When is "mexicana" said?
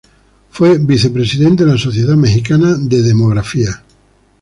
2.15-2.75